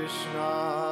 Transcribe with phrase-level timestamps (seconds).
[0.00, 0.89] Krishna.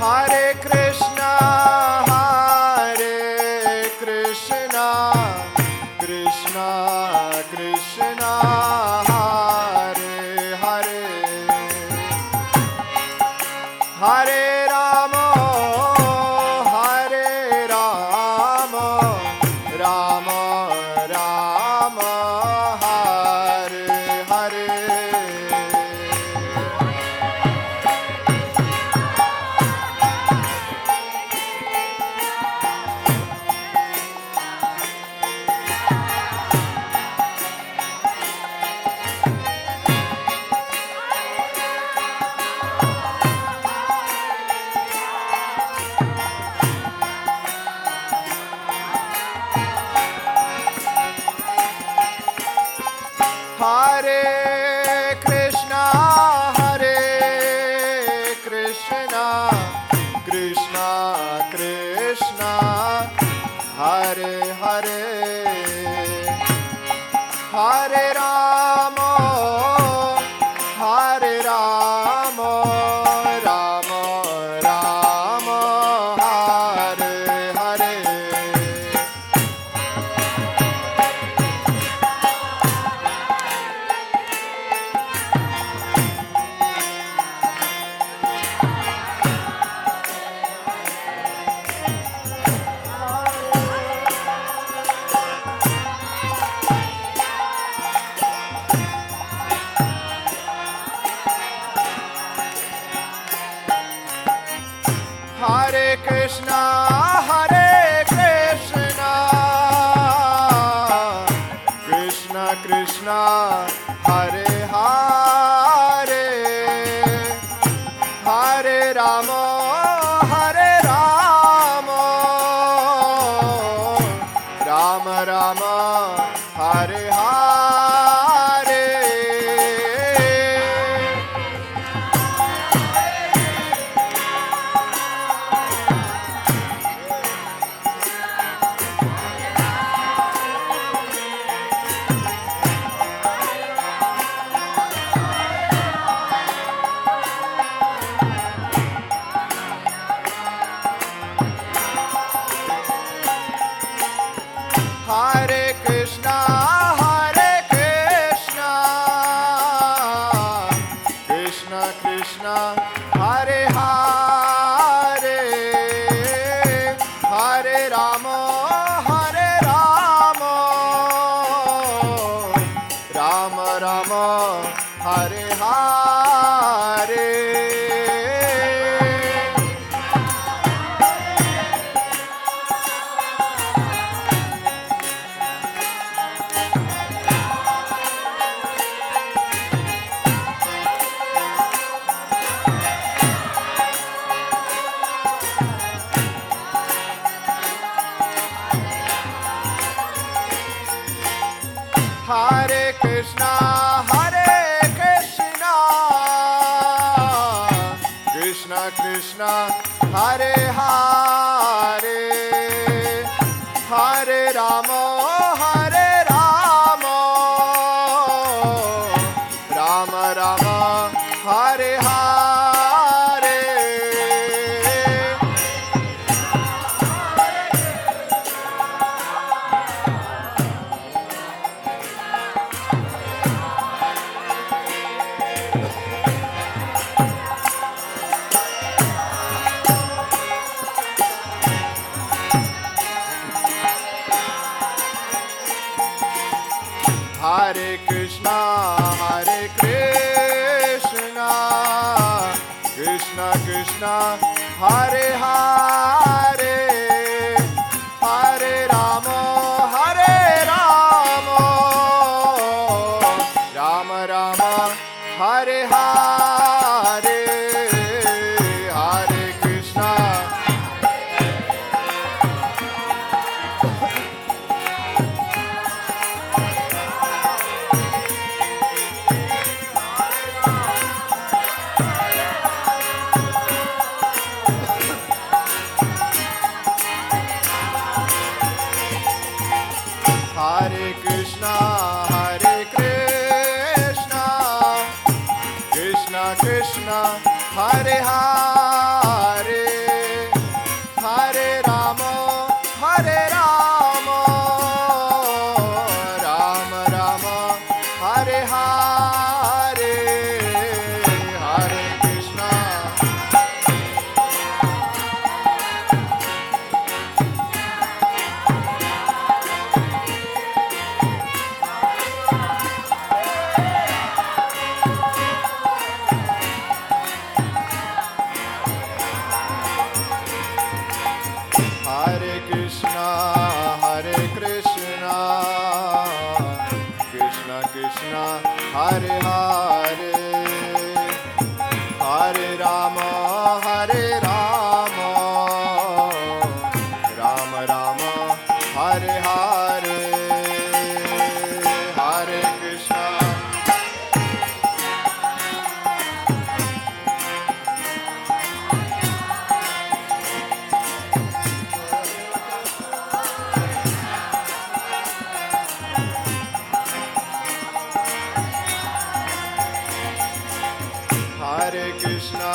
[0.00, 1.77] Hare Krishna.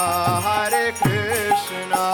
[0.05, 2.12] Hare Krishna,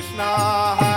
[0.00, 0.89] Krishna,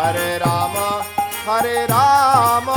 [0.00, 0.76] Hare Ram
[1.48, 2.68] Hare Ram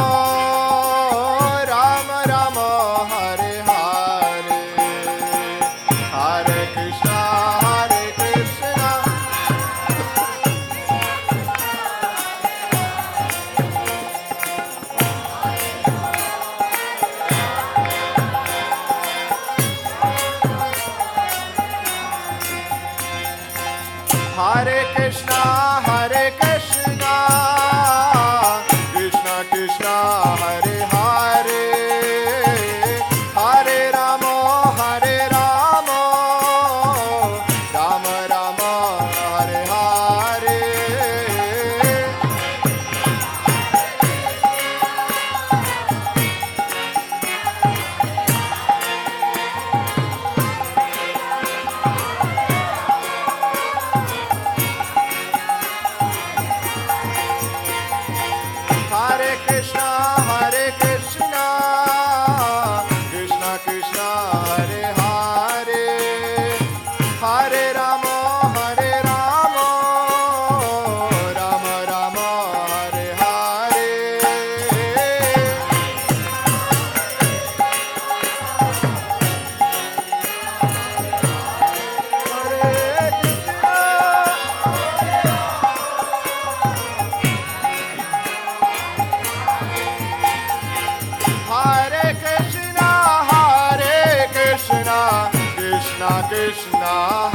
[96.34, 97.30] Krishna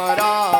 [0.00, 0.59] Maharaj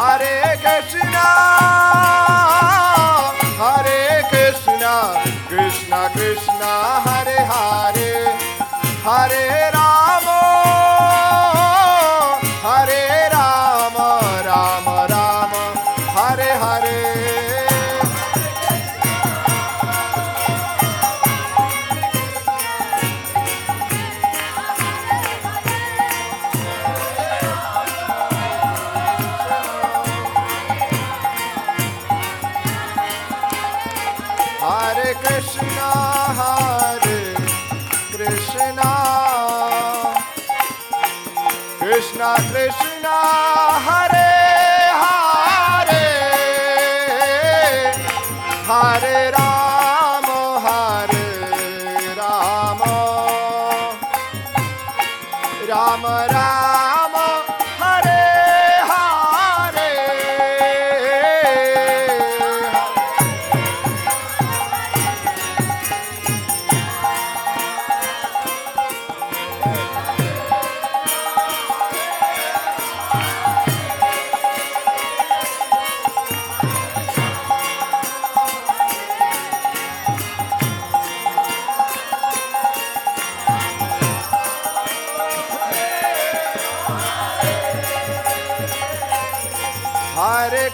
[0.00, 1.14] Hare Krishna
[3.60, 4.82] Hare Krishna
[5.48, 6.49] Krishna Krishna.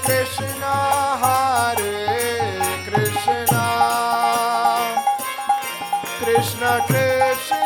[0.06, 0.74] Krishna,
[1.18, 1.74] Hare
[6.20, 7.65] Krishna,